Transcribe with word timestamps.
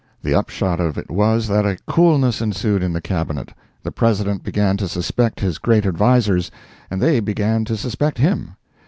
The 0.23 0.33
upshot 0.33 0.79
of 0.79 0.97
it 0.97 1.11
was, 1.11 1.47
that 1.47 1.63
a 1.63 1.77
coolness 1.85 2.41
ensued 2.41 2.81
in 2.81 2.91
the 2.91 3.01
Cabinet. 3.01 3.53
The 3.83 3.91
President 3.91 4.41
began 4.43 4.75
to 4.77 4.87
suspect 4.87 5.41
his 5.41 5.59
great 5.59 5.85
advisers, 5.85 6.49
and 6.89 6.99
they 6.99 7.19
began 7.19 7.65
to 7.65 7.77
suspect 7.77 8.17
him. 8.17 8.55